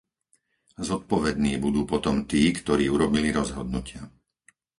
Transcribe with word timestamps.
Zodpovední 0.87 1.53
budú 1.65 1.81
potom 1.93 2.15
tí, 2.31 2.43
ktorí 2.59 2.85
urobili 2.95 3.29
rozhodnutia. 3.39 4.03